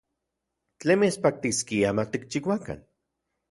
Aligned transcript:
¿Tlen 0.83 0.99
mitspaktiskia 1.01 1.89
matikchiuakan? 2.01 2.79